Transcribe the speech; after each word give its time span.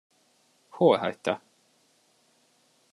Hol 0.69 0.97
hagyta? 0.97 1.41